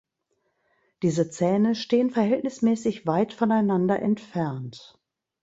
Diese 1.03 1.29
Zähne 1.29 1.75
stehen 1.75 2.09
verhältnismäßig 2.09 3.05
weit 3.05 3.33
voneinander 3.33 3.99
entfernt. 4.01 4.97